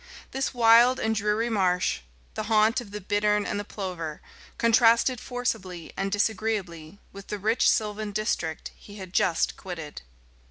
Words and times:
This 0.31 0.51
wild 0.51 0.99
and 0.99 1.13
dreary 1.13 1.47
marsh, 1.47 1.99
the 2.33 2.45
haunt 2.49 2.81
of 2.81 2.89
the 2.89 2.99
bittern 3.01 3.45
and 3.45 3.59
the 3.59 3.63
plover, 3.63 4.19
contrasted 4.57 5.21
forcibly 5.21 5.93
and 5.95 6.11
disagreeably 6.11 6.97
with 7.13 7.27
the 7.27 7.37
rich 7.37 7.69
sylvan 7.69 8.11
district 8.11 8.71
he 8.75 8.95
had 8.95 9.13
just 9.13 9.55
quitted. 9.57 10.01